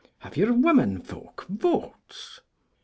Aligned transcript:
Have 0.21 0.35
your 0.35 0.51
women 0.53 0.99
folk 0.99 1.45
votes? 1.47 2.39